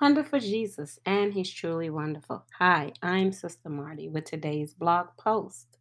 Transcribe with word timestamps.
Wonderful 0.00 0.40
Jesus, 0.40 0.98
and 1.06 1.32
He's 1.32 1.50
truly 1.52 1.88
wonderful. 1.88 2.44
Hi, 2.58 2.92
I'm 3.02 3.32
Sister 3.32 3.68
Marty 3.68 4.08
with 4.08 4.24
today's 4.24 4.74
blog 4.74 5.08
post 5.16 5.78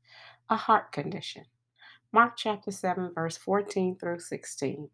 A 0.49 0.55
Heart 0.55 0.91
Condition. 0.91 1.45
Mark 2.13 2.33
chapter 2.37 2.71
7, 2.71 3.11
verse 3.15 3.37
14 3.37 3.97
through 3.97 4.19
16. 4.19 4.89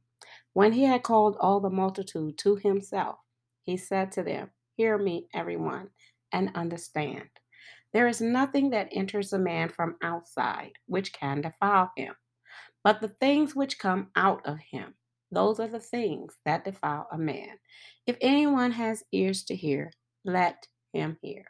When 0.54 0.74
he 0.74 0.84
had 0.86 1.04
called 1.04 1.38
all 1.40 1.60
the 1.60 1.70
multitude 1.70 2.38
to 2.40 2.58
himself, 2.58 3.18
he 3.64 3.78
said 3.78 4.12
to 4.14 4.24
them, 4.24 4.52
Hear 4.76 4.98
me, 4.98 5.28
everyone, 5.34 5.90
and 6.32 6.52
understand. 6.56 7.30
There 7.94 8.08
is 8.08 8.22
nothing 8.22 8.72
that 8.72 8.90
enters 8.92 9.34
a 9.34 9.40
man 9.40 9.70
from 9.70 9.98
outside 10.04 10.74
which 10.88 11.14
can 11.14 11.42
defile 11.42 11.92
him, 11.98 12.16
but 12.84 13.02
the 13.02 13.10
things 13.10 13.56
which 13.56 13.80
come 13.80 14.10
out 14.16 14.46
of 14.46 14.60
him 14.60 14.96
those 15.32 15.60
are 15.60 15.68
the 15.68 15.80
things 15.80 16.36
that 16.46 16.66
defile 16.66 17.08
a 17.12 17.18
man. 17.18 17.60
If 18.06 18.18
anyone 18.22 18.72
has 18.72 19.04
ears 19.12 19.44
to 19.46 19.56
hear, 19.56 19.92
let 20.24 20.68
him 20.94 21.18
hear. 21.22 21.46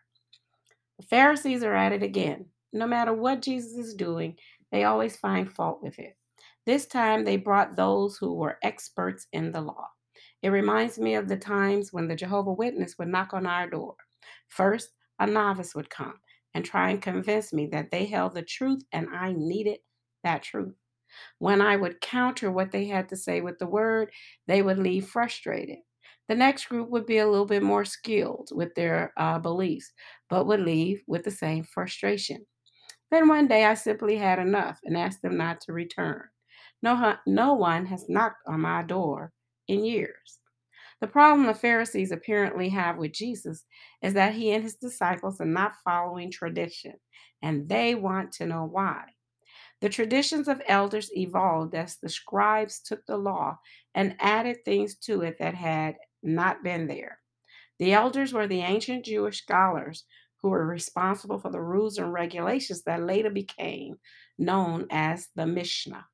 The 1.00 1.06
Pharisees 1.06 1.64
are 1.64 1.76
at 1.76 1.92
it 1.92 2.04
again. 2.04 2.46
No 2.74 2.88
matter 2.88 3.14
what 3.14 3.42
Jesus 3.42 3.78
is 3.78 3.94
doing, 3.94 4.36
they 4.72 4.84
always 4.84 5.16
find 5.16 5.52
fault 5.52 5.82
with 5.82 6.00
it. 6.00 6.18
This 6.66 6.86
time 6.86 7.24
they 7.24 7.38
brought 7.38 7.76
those 7.76 8.18
who 8.18 8.34
were 8.34 8.58
experts 8.64 9.28
in 9.32 9.52
the 9.52 9.62
law. 9.62 9.88
It 10.42 10.50
reminds 10.50 11.00
me 11.00 11.16
of 11.16 11.28
the 11.28 11.38
times 11.38 11.94
when 11.94 12.08
the 12.08 12.16
Jehovah 12.16 12.54
Witness 12.54 12.96
would 12.98 13.08
knock 13.08 13.34
on 13.34 13.46
our 13.46 13.70
door. 13.70 13.96
First, 14.50 14.90
a 15.20 15.26
novice 15.28 15.74
would 15.76 15.90
come 15.90 16.16
and 16.54 16.66
try 16.66 16.90
and 16.90 17.02
convince 17.02 17.54
me 17.54 17.68
that 17.68 17.92
they 17.92 18.06
held 18.06 18.34
the 18.34 18.42
truth 18.42 18.82
and 18.92 19.08
I 19.14 19.34
needed 19.34 19.80
that 20.24 20.44
truth. 20.44 20.76
When 21.40 21.62
I 21.62 21.76
would 21.76 22.02
counter 22.02 22.52
what 22.52 22.72
they 22.72 22.86
had 22.86 23.10
to 23.10 23.16
say 23.18 23.42
with 23.42 23.60
the 23.60 23.68
word, 23.68 24.12
they 24.48 24.62
would 24.62 24.80
leave 24.80 25.08
frustrated. 25.08 25.80
The 26.28 26.36
next 26.36 26.66
group 26.68 26.90
would 26.90 27.06
be 27.06 27.20
a 27.20 27.28
little 27.28 27.46
bit 27.46 27.64
more 27.64 27.86
skilled 27.86 28.50
with 28.52 28.76
their 28.76 29.14
uh, 29.18 29.40
beliefs, 29.40 29.92
but 30.30 30.46
would 30.48 30.60
leave 30.60 31.02
with 31.08 31.24
the 31.24 31.32
same 31.32 31.64
frustration. 31.64 32.46
Then 33.12 33.28
one 33.28 33.48
day 33.48 33.66
I 33.66 33.76
simply 33.76 34.18
had 34.18 34.40
enough 34.40 34.80
and 34.84 34.98
asked 34.98 35.22
them 35.22 35.38
not 35.38 35.62
to 35.62 35.74
return. 35.74 36.24
No, 36.84 37.16
no 37.26 37.54
one 37.54 37.86
has 37.86 38.10
knocked 38.10 38.44
on 38.48 38.62
my 38.62 38.84
door 38.84 39.32
in 39.68 39.86
years. 39.86 40.40
The 41.00 41.08
problem 41.08 41.46
the 41.46 41.54
Pharisees 41.54 42.12
apparently 42.12 42.70
have 42.70 42.98
with 42.98 43.14
Jesus 43.14 43.66
is 44.02 44.14
that 44.14 44.34
he 44.34 44.52
and 44.52 44.64
his 44.64 44.76
disciples 44.76 45.40
are 45.40 45.46
not 45.46 45.74
following 45.84 46.32
tradition, 46.32 46.94
and 47.42 47.70
they 47.70 47.96
want 47.96 48.32
to 48.34 48.48
know 48.48 48.66
why. 48.66 49.04
The 49.82 49.90
traditions 49.90 50.48
of 50.48 50.62
elders 50.68 51.12
evolved 51.16 51.76
as 51.76 51.98
the 51.98 52.10
scribes 52.10 52.80
took 52.80 53.06
the 53.06 53.18
law 53.18 53.60
and 53.94 54.16
added 54.20 54.66
things 54.66 54.96
to 54.96 55.22
it 55.22 55.38
that 55.40 55.54
had 55.54 55.96
not 56.24 56.64
been 56.64 56.88
there. 56.88 57.20
The 57.80 57.94
elders 57.94 58.34
were 58.34 58.48
the 58.48 58.62
ancient 58.62 59.06
Jewish 59.06 59.44
scholars 59.44 60.06
who 60.42 60.50
were 60.50 60.66
responsible 60.66 61.40
for 61.40 61.52
the 61.52 61.62
rules 61.62 61.98
and 61.98 62.12
regulations 62.12 62.84
that 62.84 63.04
later 63.04 63.30
became 63.30 63.98
known 64.38 64.88
as 64.90 65.30
the 65.36 65.46
Mishnah. 65.46 66.06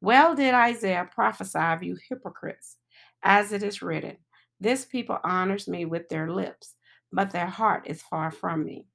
Well 0.00 0.34
did 0.34 0.54
Isaiah 0.54 1.08
prophesy 1.10 1.58
of 1.58 1.82
you 1.82 1.96
hypocrites, 2.08 2.76
as 3.22 3.52
it 3.52 3.62
is 3.62 3.82
written, 3.82 4.16
This 4.60 4.84
people 4.84 5.18
honors 5.22 5.68
me 5.68 5.84
with 5.84 6.08
their 6.08 6.30
lips, 6.30 6.74
but 7.12 7.30
their 7.30 7.46
heart 7.46 7.84
is 7.86 8.02
far 8.02 8.30
from 8.30 8.64
me. 8.64 8.86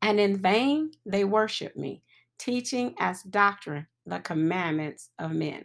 And 0.00 0.20
in 0.20 0.36
vain 0.36 0.92
they 1.06 1.24
worship 1.24 1.76
me, 1.76 2.02
teaching 2.42 2.92
as 2.98 3.22
doctrine 3.22 3.86
the 4.04 4.18
commandments 4.18 5.10
of 5.20 5.30
men. 5.30 5.62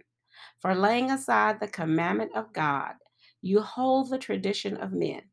For 0.60 0.76
laying 0.76 1.10
aside 1.10 1.60
the 1.60 1.68
commandment 1.68 2.32
of 2.36 2.54
God, 2.54 2.94
you 3.42 3.62
hold 3.62 4.12
the 4.12 4.20
tradition 4.20 4.78
of 4.78 4.94
men, 4.94 5.24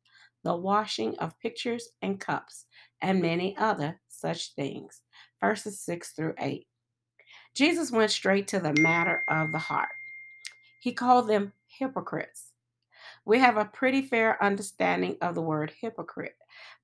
the 0.43 0.57
washing 0.57 1.15
of 1.19 1.39
pictures 1.41 1.91
and 2.01 2.19
cups, 2.19 2.65
and 3.03 3.21
many 3.21 3.55
other 3.59 4.01
such 4.09 4.55
things. 4.55 5.03
Verses 5.39 5.79
6 5.81 6.13
through 6.13 6.35
8. 6.41 6.67
Jesus 7.55 7.91
went 7.91 8.11
straight 8.11 8.49
to 8.49 8.59
the 8.59 8.73
matter 8.81 9.23
of 9.29 9.53
the 9.53 9.59
heart. 9.59 9.91
He 10.81 10.93
called 10.93 11.29
them 11.29 11.53
hypocrites. 11.67 12.53
We 13.27 13.39
have 13.39 13.59
a 13.59 13.67
pretty 13.67 14.01
fair 14.01 14.43
understanding 14.43 15.19
of 15.21 15.35
the 15.35 15.43
word 15.43 15.75
hypocrite, 15.79 16.37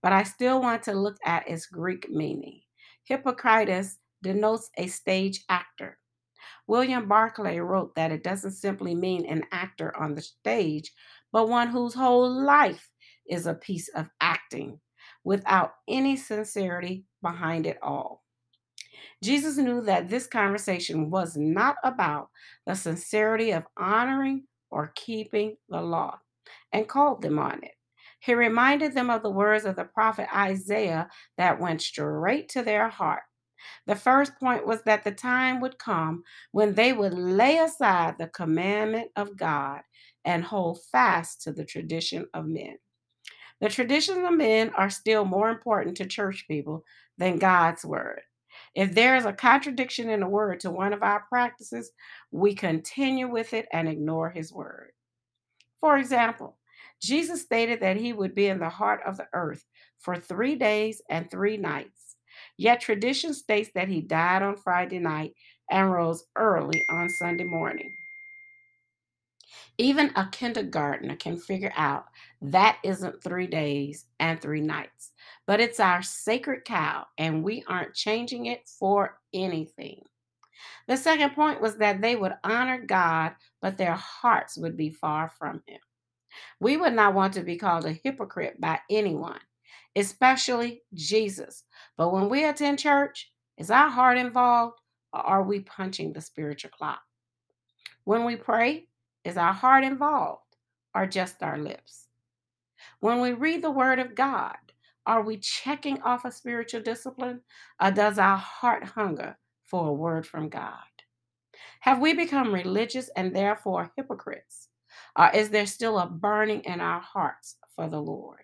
but 0.03 0.13
I 0.13 0.23
still 0.23 0.61
want 0.61 0.83
to 0.83 0.93
look 0.93 1.17
at 1.25 1.49
its 1.49 1.65
Greek 1.65 2.11
meaning. 2.11 2.61
Hypocritus 3.05 3.99
denotes 4.23 4.71
a 4.77 4.87
stage 4.87 5.45
actor. 5.49 5.99
William 6.67 7.09
Barclay 7.09 7.59
wrote 7.59 7.95
that 7.97 8.13
it 8.13 8.23
doesn't 8.23 8.53
simply 8.53 8.95
mean 8.95 9.27
an 9.27 9.45
actor 9.53 9.97
on 9.97 10.15
the 10.15 10.23
stage, 10.23 10.93
but 11.33 11.49
one 11.49 11.69
whose 11.69 11.95
whole 11.95 12.31
life 12.31 12.89
is 13.29 13.47
a 13.47 13.55
piece 13.55 13.89
of 13.89 14.09
acting 14.21 14.79
without 15.25 15.73
any 15.89 16.17
sincerity 16.17 17.05
behind 17.23 17.67
it 17.67 17.79
all. 17.83 18.23
Jesus 19.23 19.57
knew 19.57 19.83
that 19.83 20.09
this 20.09 20.27
conversation 20.27 21.11
was 21.11 21.37
not 21.37 21.77
about 21.85 22.29
the 22.67 22.75
sincerity 22.75 23.51
of 23.51 23.67
honoring 23.77 24.45
or 24.71 24.93
keeping 24.95 25.57
the 25.69 25.81
law 25.81 26.19
and 26.73 26.89
called 26.89 27.23
them 27.23 27.39
on 27.39 27.63
it. 27.63 27.73
He 28.21 28.35
reminded 28.35 28.95
them 28.95 29.11
of 29.11 29.23
the 29.23 29.31
words 29.31 29.65
of 29.65 29.77
the 29.77 29.85
prophet 29.85 30.29
Isaiah 30.35 31.09
that 31.37 31.61
went 31.61 31.83
straight 31.83 32.49
to 32.51 32.63
their 32.63 32.89
heart 32.89 33.23
the 33.87 33.97
first 33.97 34.39
point 34.39 34.67
was 34.67 34.83
that 34.83 35.05
the 35.05 35.13
time 35.13 35.61
would 35.61 35.79
come 35.79 36.25
when 36.53 36.75
they 36.75 36.93
would 36.93 37.15
lay 37.15 37.59
aside 37.59 38.17
the 38.19 38.29
commandment 38.29 39.11
of 39.17 39.37
God 39.37 39.81
and 40.25 40.45
hold 40.45 40.81
fast 40.93 41.43
to 41.43 41.53
the 41.53 41.65
tradition 41.65 42.27
of 42.35 42.47
men. 42.47 42.77
The 43.61 43.69
traditions 43.69 44.27
of 44.27 44.35
men 44.35 44.71
are 44.77 44.91
still 44.91 45.25
more 45.25 45.51
important 45.51 45.97
to 45.99 46.07
church 46.07 46.47
people 46.49 46.85
than 47.19 47.39
God's 47.39 47.85
word. 47.85 48.23
If 48.75 48.95
there 48.95 49.17
is 49.17 49.27
a 49.27 49.33
contradiction 49.33 50.09
in 50.09 50.21
the 50.21 50.27
word 50.27 50.61
to 50.61 50.71
one 50.71 50.93
of 50.93 51.03
our 51.03 51.25
practices, 51.29 51.91
we 52.31 52.55
continue 52.55 53.29
with 53.29 53.53
it 53.53 53.67
and 53.73 53.89
ignore 53.89 54.31
his 54.31 54.53
word. 54.53 54.93
For 55.81 55.99
example, 55.99 56.57
Jesus 57.03 57.43
stated 57.43 57.81
that 57.81 57.97
he 57.97 58.13
would 58.13 58.35
be 58.35 58.47
in 58.47 58.59
the 58.59 58.69
heart 58.69 59.01
of 59.07 59.17
the 59.17 59.27
earth 59.33 59.65
for 59.99 60.17
three 60.17 60.55
days 60.55 61.01
and 61.09 61.31
three 61.31 61.57
nights. 61.57 62.10
Yet 62.57 62.81
tradition 62.81 63.35
states 63.35 63.71
that 63.75 63.89
he 63.89 64.01
died 64.01 64.43
on 64.43 64.57
Friday 64.57 64.99
night 64.99 65.35
and 65.71 65.91
rose 65.91 66.25
early 66.37 66.85
on 66.91 67.09
Sunday 67.09 67.45
morning. 67.45 67.93
Even 69.79 70.13
a 70.15 70.29
kindergartner 70.31 71.17
can 71.17 71.39
figure 71.39 71.73
out 71.75 72.05
that 72.43 72.79
isn't 72.85 73.23
three 73.23 73.47
days 73.47 74.07
and 74.19 74.41
three 74.41 74.61
nights, 74.61 75.13
but 75.47 75.61
it's 75.61 75.81
our 75.81 76.03
sacred 76.03 76.65
cow, 76.65 77.07
and 77.19 77.43
we 77.43 77.65
aren't 77.67 77.95
changing 77.95 78.47
it 78.47 78.69
for 78.69 79.19
anything. 79.33 80.03
The 80.87 80.97
second 80.97 81.35
point 81.35 81.61
was 81.61 81.77
that 81.77 82.01
they 82.01 82.17
would 82.17 82.35
honor 82.45 82.85
God, 82.85 83.33
but 83.63 83.79
their 83.79 83.95
hearts 83.95 84.59
would 84.59 84.77
be 84.77 84.91
far 84.91 85.31
from 85.39 85.63
Him. 85.67 85.81
We 86.61 86.77
would 86.77 86.93
not 86.93 87.15
want 87.15 87.35
to 87.35 87.43
be 87.43 87.57
called 87.57 87.87
a 87.87 87.93
hypocrite 87.93 88.61
by 88.61 88.81
anyone 88.91 89.41
especially 89.97 90.83
Jesus. 90.95 91.65
But 91.97 92.13
when 92.13 92.29
we 92.29 92.45
attend 92.45 92.79
church, 92.79 93.33
is 93.59 93.71
our 93.71 93.89
heart 93.89 94.19
involved 94.19 94.79
or 95.13 95.21
are 95.21 95.43
we 95.43 95.61
punching 95.61 96.13
the 96.13 96.21
spiritual 96.21 96.71
clock? 96.71 97.01
When 98.05 98.25
we 98.25 98.37
pray, 98.37 98.89
is 99.25 99.37
our 99.37 99.53
heart 99.53 99.85
involved 99.85 100.57
or 100.95 101.07
just 101.07 101.43
our 101.43 101.59
lips? 101.59 102.07
When 103.01 103.21
we 103.21 103.33
read 103.33 103.63
the 103.63 103.71
Word 103.71 103.99
of 103.99 104.15
God, 104.15 104.57
are 105.07 105.23
we 105.23 105.39
checking 105.39 106.01
off 106.03 106.25
a 106.25 106.33
spiritual 106.33 106.83
discipline 106.83 107.41
or 107.81 107.91
does 107.91 108.19
our 108.19 108.37
heart 108.37 108.85
hunger 108.85 109.37
for 109.65 109.89
a 109.89 109.93
word 109.93 110.27
from 110.27 110.49
God? 110.49 110.75
Have 111.81 112.01
we 112.01 112.15
become 112.15 112.55
religious 112.55 113.09
and 113.17 113.35
therefore 113.35 113.93
hypocrites? 113.97 114.69
Or 115.19 115.31
is 115.33 115.51
there 115.51 115.67
still 115.67 115.99
a 115.99 116.07
burning 116.07 116.61
in 116.61 116.81
our 116.81 117.01
hearts 117.01 117.57
for 117.75 117.89
the 117.89 118.01
Lord? 118.01 118.41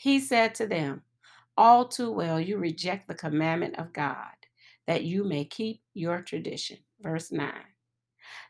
He 0.00 0.18
said 0.18 0.54
to 0.54 0.66
them, 0.66 1.02
All 1.58 1.86
too 1.86 2.10
well 2.10 2.40
you 2.40 2.56
reject 2.56 3.06
the 3.06 3.14
commandment 3.14 3.78
of 3.78 3.92
God, 3.92 4.32
that 4.86 5.04
you 5.04 5.24
may 5.24 5.44
keep 5.44 5.82
your 5.92 6.22
tradition. 6.22 6.78
Verse 7.02 7.30
9. 7.30 7.52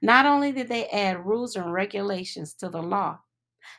Not 0.00 0.26
only 0.26 0.52
did 0.52 0.68
they 0.68 0.86
add 0.90 1.26
rules 1.26 1.56
and 1.56 1.72
regulations 1.72 2.54
to 2.54 2.68
the 2.68 2.80
law, 2.80 3.18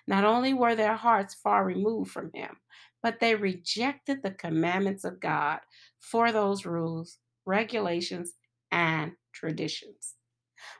not 0.05 0.25
only 0.25 0.53
were 0.53 0.75
their 0.75 0.97
hearts 0.97 1.33
far 1.33 1.63
removed 1.63 2.11
from 2.11 2.29
Him, 2.33 2.57
but 3.01 3.21
they 3.21 3.35
rejected 3.35 4.21
the 4.21 4.31
commandments 4.31 5.05
of 5.05 5.21
God 5.21 5.59
for 6.01 6.33
those 6.33 6.65
rules, 6.65 7.19
regulations, 7.45 8.33
and 8.73 9.13
traditions. 9.31 10.15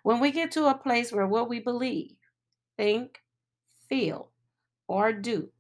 When 0.04 0.20
we 0.20 0.32
get 0.32 0.52
to 0.52 0.66
a 0.66 0.78
place 0.78 1.14
where 1.14 1.26
what 1.26 1.48
we 1.48 1.62
believe, 1.62 2.18
think, 2.76 3.20
feel, 3.88 4.32
or 4.90 5.14
do 5.14 5.52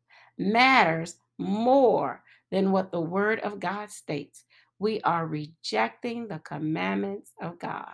matters 0.42 1.16
more 1.38 2.24
than 2.52 2.72
what 2.72 2.92
the 2.92 3.02
Word 3.02 3.40
of 3.40 3.60
God 3.60 3.90
states, 3.92 4.44
we 4.80 5.00
are 5.02 5.26
rejecting 5.26 6.28
the 6.28 6.40
commandments 6.40 7.32
of 7.42 7.60
God, 7.60 7.86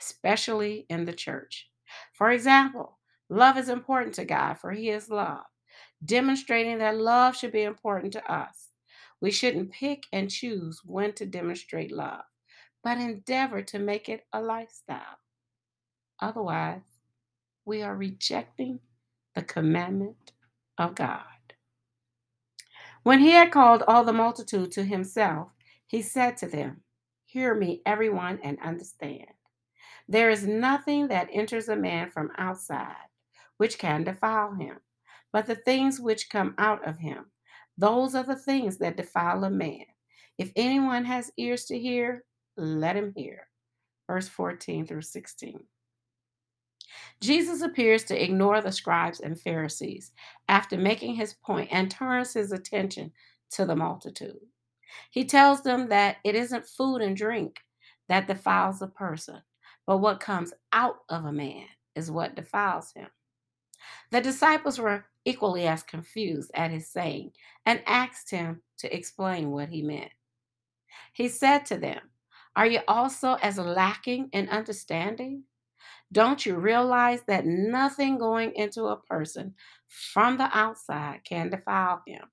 especially 0.00 0.86
in 0.88 1.04
the 1.04 1.12
church. 1.12 1.68
For 2.12 2.30
example, 2.30 2.98
Love 3.30 3.56
is 3.56 3.68
important 3.68 4.14
to 4.14 4.24
God, 4.24 4.54
for 4.54 4.70
He 4.70 4.90
is 4.90 5.08
love, 5.08 5.44
demonstrating 6.04 6.78
that 6.78 6.98
love 6.98 7.36
should 7.36 7.52
be 7.52 7.62
important 7.62 8.12
to 8.12 8.32
us. 8.32 8.68
We 9.20 9.30
shouldn't 9.30 9.72
pick 9.72 10.04
and 10.12 10.30
choose 10.30 10.80
when 10.84 11.14
to 11.14 11.26
demonstrate 11.26 11.90
love, 11.90 12.22
but 12.82 12.98
endeavor 12.98 13.62
to 13.62 13.78
make 13.78 14.08
it 14.08 14.26
a 14.32 14.42
lifestyle. 14.42 15.18
Otherwise, 16.20 16.82
we 17.64 17.82
are 17.82 17.96
rejecting 17.96 18.80
the 19.34 19.42
commandment 19.42 20.32
of 20.76 20.94
God. 20.94 21.24
When 23.04 23.20
he 23.20 23.32
had 23.32 23.52
called 23.52 23.82
all 23.86 24.02
the 24.02 24.14
multitude 24.14 24.72
to 24.72 24.82
himself, 24.82 25.48
he 25.86 26.00
said 26.00 26.38
to 26.38 26.46
them, 26.48 26.80
Hear 27.26 27.54
me, 27.54 27.82
everyone, 27.84 28.40
and 28.42 28.58
understand. 28.60 29.26
There 30.08 30.30
is 30.30 30.46
nothing 30.46 31.08
that 31.08 31.28
enters 31.30 31.68
a 31.68 31.76
man 31.76 32.10
from 32.10 32.32
outside 32.38 32.96
which 33.58 33.78
can 33.78 34.04
defile 34.04 34.54
him, 34.54 34.78
but 35.32 35.46
the 35.46 35.54
things 35.54 36.00
which 36.00 36.30
come 36.30 36.54
out 36.56 36.86
of 36.88 36.98
him, 36.98 37.26
those 37.76 38.14
are 38.14 38.24
the 38.24 38.36
things 38.36 38.78
that 38.78 38.96
defile 38.96 39.44
a 39.44 39.50
man. 39.50 39.84
If 40.38 40.50
anyone 40.56 41.04
has 41.04 41.30
ears 41.36 41.66
to 41.66 41.78
hear, 41.78 42.24
let 42.56 42.96
him 42.96 43.12
hear. 43.14 43.48
Verse 44.06 44.28
14 44.28 44.86
through 44.86 45.02
16. 45.02 45.60
Jesus 47.20 47.62
appears 47.62 48.04
to 48.04 48.22
ignore 48.22 48.60
the 48.60 48.72
scribes 48.72 49.20
and 49.20 49.38
Pharisees 49.40 50.12
after 50.48 50.76
making 50.76 51.14
his 51.14 51.34
point 51.34 51.68
and 51.72 51.90
turns 51.90 52.34
his 52.34 52.52
attention 52.52 53.12
to 53.52 53.64
the 53.64 53.76
multitude. 53.76 54.40
He 55.10 55.24
tells 55.24 55.62
them 55.62 55.88
that 55.88 56.16
it 56.24 56.34
isn't 56.34 56.68
food 56.68 57.02
and 57.02 57.16
drink 57.16 57.60
that 58.08 58.26
defiles 58.26 58.82
a 58.82 58.86
person, 58.86 59.40
but 59.86 59.98
what 59.98 60.20
comes 60.20 60.52
out 60.72 60.98
of 61.08 61.24
a 61.24 61.32
man 61.32 61.66
is 61.94 62.10
what 62.10 62.36
defiles 62.36 62.92
him. 62.92 63.08
The 64.10 64.20
disciples 64.20 64.78
were 64.78 65.06
equally 65.24 65.66
as 65.66 65.82
confused 65.82 66.50
at 66.54 66.70
his 66.70 66.88
saying 66.88 67.32
and 67.66 67.82
asked 67.86 68.30
him 68.30 68.62
to 68.78 68.94
explain 68.94 69.50
what 69.50 69.68
he 69.68 69.82
meant. 69.82 70.10
He 71.12 71.28
said 71.28 71.66
to 71.66 71.78
them, 71.78 72.00
Are 72.56 72.66
you 72.66 72.80
also 72.86 73.34
as 73.42 73.58
lacking 73.58 74.28
in 74.32 74.48
understanding? 74.48 75.44
Don't 76.12 76.46
you 76.46 76.56
realize 76.56 77.22
that 77.26 77.46
nothing 77.46 78.18
going 78.18 78.52
into 78.54 78.84
a 78.84 79.00
person 79.00 79.54
from 79.88 80.36
the 80.36 80.48
outside 80.56 81.20
can 81.24 81.50
defile 81.50 82.02
him? 82.06 82.24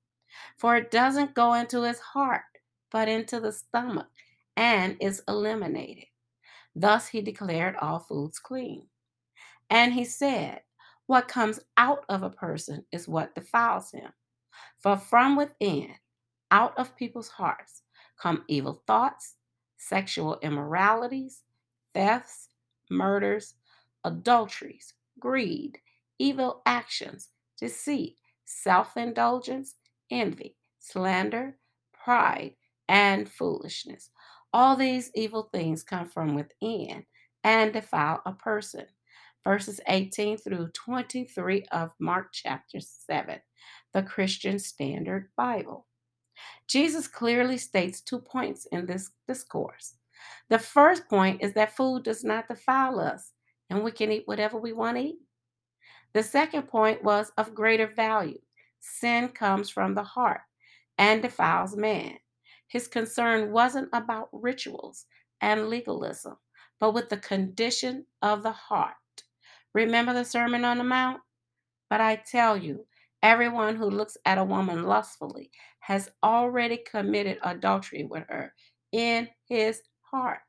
For 0.57 0.75
it 0.75 0.91
doesn't 0.91 1.33
go 1.33 1.53
into 1.53 1.83
his 1.83 1.99
heart, 1.99 2.43
but 2.91 3.07
into 3.07 3.39
the 3.39 3.51
stomach 3.51 4.07
and 4.55 4.97
is 4.99 5.23
eliminated. 5.27 6.05
Thus 6.75 7.07
he 7.07 7.21
declared 7.21 7.75
all 7.75 7.99
foods 7.99 8.39
clean. 8.39 8.87
And 9.69 9.93
he 9.93 10.05
said, 10.05 10.61
What 11.07 11.27
comes 11.27 11.59
out 11.77 12.05
of 12.09 12.23
a 12.23 12.29
person 12.29 12.85
is 12.91 13.07
what 13.07 13.35
defiles 13.35 13.91
him. 13.91 14.11
For 14.79 14.97
from 14.97 15.35
within, 15.35 15.95
out 16.51 16.77
of 16.77 16.95
people's 16.95 17.29
hearts, 17.29 17.83
come 18.21 18.43
evil 18.47 18.83
thoughts, 18.85 19.35
sexual 19.77 20.37
immoralities, 20.41 21.43
thefts, 21.93 22.49
murders, 22.89 23.55
adulteries, 24.03 24.93
greed, 25.19 25.79
evil 26.19 26.61
actions, 26.65 27.29
deceit, 27.59 28.17
self 28.45 28.97
indulgence, 28.97 29.75
envy, 30.09 30.55
slander, 30.79 31.57
pride, 31.93 32.55
and 32.89 33.29
foolishness. 33.29 34.09
All 34.53 34.75
these 34.75 35.11
evil 35.15 35.49
things 35.53 35.83
come 35.83 36.09
from 36.09 36.35
within 36.35 37.05
and 37.43 37.73
defile 37.73 38.21
a 38.25 38.33
person. 38.33 38.85
Verses 39.43 39.79
18 39.87 40.37
through 40.37 40.69
23 40.73 41.65
of 41.71 41.91
Mark 41.99 42.27
chapter 42.31 42.79
7, 42.79 43.39
the 43.93 44.03
Christian 44.03 44.59
Standard 44.59 45.29
Bible. 45.35 45.87
Jesus 46.67 47.07
clearly 47.07 47.57
states 47.57 48.01
two 48.01 48.19
points 48.19 48.67
in 48.71 48.85
this 48.85 49.11
discourse. 49.27 49.95
The 50.49 50.59
first 50.59 51.09
point 51.09 51.41
is 51.41 51.53
that 51.53 51.75
food 51.75 52.03
does 52.03 52.23
not 52.23 52.47
defile 52.47 52.99
us, 52.99 53.31
and 53.71 53.83
we 53.83 53.91
can 53.91 54.11
eat 54.11 54.27
whatever 54.27 54.57
we 54.59 54.73
want 54.73 54.97
to 54.97 55.03
eat. 55.03 55.19
The 56.13 56.21
second 56.21 56.63
point 56.63 57.03
was 57.03 57.31
of 57.37 57.55
greater 57.55 57.87
value. 57.87 58.39
Sin 58.81 59.29
comes 59.29 59.69
from 59.69 59.95
the 59.95 60.03
heart 60.03 60.41
and 60.97 61.21
defiles 61.21 61.75
man. 61.75 62.17
His 62.67 62.89
concern 62.89 63.51
wasn't 63.51 63.87
about 63.93 64.27
rituals 64.33 65.05
and 65.39 65.69
legalism, 65.69 66.35
but 66.81 66.93
with 66.93 67.07
the 67.07 67.17
condition 67.17 68.05
of 68.21 68.43
the 68.43 68.51
heart. 68.51 68.95
Remember 69.73 70.13
the 70.13 70.25
Sermon 70.25 70.65
on 70.65 70.77
the 70.77 70.83
Mount? 70.83 71.21
But 71.89 72.01
I 72.01 72.17
tell 72.17 72.57
you, 72.57 72.85
everyone 73.23 73.77
who 73.77 73.89
looks 73.89 74.17
at 74.25 74.37
a 74.37 74.43
woman 74.43 74.83
lustfully 74.83 75.49
has 75.79 76.11
already 76.23 76.77
committed 76.77 77.37
adultery 77.41 78.03
with 78.03 78.23
her 78.27 78.53
in 78.91 79.29
his 79.47 79.81
heart. 80.01 80.39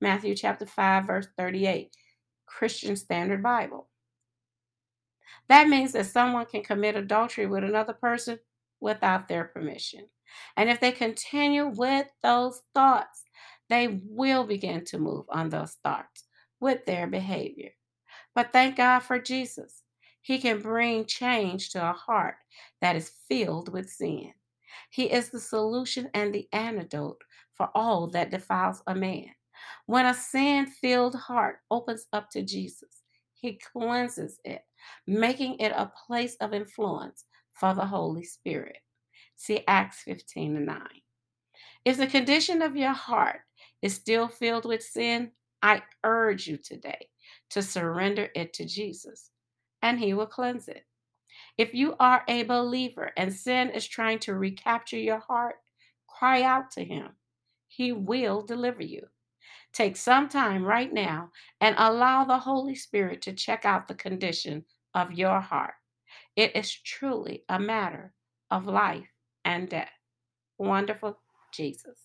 Matthew 0.00 0.34
chapter 0.34 0.66
5, 0.66 1.06
verse 1.06 1.28
38. 1.38 1.94
Christian 2.56 2.96
Standard 2.96 3.42
Bible. 3.42 3.88
That 5.48 5.68
means 5.68 5.92
that 5.92 6.06
someone 6.06 6.46
can 6.46 6.62
commit 6.62 6.96
adultery 6.96 7.46
with 7.46 7.64
another 7.64 7.92
person 7.92 8.38
without 8.80 9.28
their 9.28 9.44
permission. 9.44 10.06
And 10.56 10.70
if 10.70 10.80
they 10.80 10.92
continue 10.92 11.66
with 11.66 12.06
those 12.22 12.62
thoughts, 12.74 13.24
they 13.68 14.00
will 14.04 14.44
begin 14.44 14.84
to 14.86 14.98
move 14.98 15.24
on 15.28 15.48
those 15.48 15.76
thoughts 15.82 16.24
with 16.60 16.84
their 16.86 17.06
behavior. 17.06 17.70
But 18.34 18.52
thank 18.52 18.76
God 18.76 19.00
for 19.00 19.18
Jesus. 19.18 19.82
He 20.20 20.38
can 20.38 20.60
bring 20.60 21.04
change 21.04 21.70
to 21.70 21.90
a 21.90 21.92
heart 21.92 22.36
that 22.80 22.96
is 22.96 23.12
filled 23.28 23.72
with 23.72 23.90
sin. 23.90 24.32
He 24.90 25.10
is 25.10 25.30
the 25.30 25.40
solution 25.40 26.08
and 26.14 26.32
the 26.32 26.48
antidote 26.52 27.22
for 27.54 27.70
all 27.74 28.06
that 28.08 28.30
defiles 28.30 28.82
a 28.86 28.94
man. 28.94 29.30
When 29.86 30.06
a 30.06 30.14
sin 30.14 30.66
filled 30.66 31.14
heart 31.14 31.56
opens 31.70 32.06
up 32.12 32.30
to 32.30 32.42
Jesus, 32.42 33.02
he 33.34 33.58
cleanses 33.72 34.38
it, 34.44 34.62
making 35.06 35.58
it 35.58 35.72
a 35.72 35.92
place 36.06 36.36
of 36.36 36.54
influence 36.54 37.24
for 37.52 37.74
the 37.74 37.86
Holy 37.86 38.24
Spirit. 38.24 38.78
See 39.36 39.64
Acts 39.66 40.02
15 40.02 40.56
and 40.56 40.66
9. 40.66 40.80
If 41.84 41.96
the 41.96 42.06
condition 42.06 42.62
of 42.62 42.76
your 42.76 42.92
heart 42.92 43.40
is 43.82 43.94
still 43.94 44.28
filled 44.28 44.64
with 44.64 44.82
sin, 44.82 45.32
I 45.62 45.82
urge 46.04 46.46
you 46.46 46.56
today 46.56 47.08
to 47.50 47.62
surrender 47.62 48.28
it 48.34 48.52
to 48.54 48.64
Jesus, 48.64 49.30
and 49.82 49.98
he 49.98 50.14
will 50.14 50.26
cleanse 50.26 50.68
it. 50.68 50.84
If 51.58 51.74
you 51.74 51.96
are 51.98 52.22
a 52.28 52.44
believer 52.44 53.12
and 53.16 53.32
sin 53.32 53.70
is 53.70 53.86
trying 53.86 54.20
to 54.20 54.34
recapture 54.34 54.98
your 54.98 55.18
heart, 55.18 55.56
cry 56.08 56.42
out 56.42 56.70
to 56.72 56.84
him. 56.84 57.10
He 57.68 57.92
will 57.92 58.42
deliver 58.42 58.82
you. 58.82 59.06
Take 59.72 59.96
some 59.96 60.28
time 60.28 60.64
right 60.64 60.92
now 60.92 61.30
and 61.60 61.74
allow 61.78 62.24
the 62.24 62.38
Holy 62.38 62.74
Spirit 62.74 63.22
to 63.22 63.32
check 63.32 63.64
out 63.64 63.88
the 63.88 63.94
condition 63.94 64.64
of 64.94 65.12
your 65.12 65.40
heart. 65.40 65.74
It 66.36 66.54
is 66.56 66.72
truly 66.72 67.44
a 67.48 67.58
matter 67.58 68.12
of 68.50 68.66
life 68.66 69.08
and 69.44 69.68
death. 69.68 69.90
Wonderful 70.58 71.18
Jesus. 71.54 72.01